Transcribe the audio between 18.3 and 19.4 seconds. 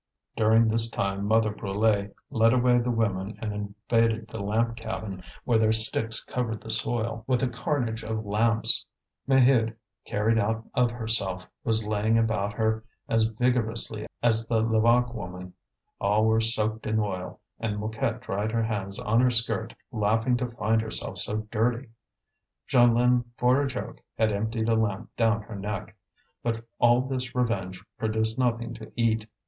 her hands on her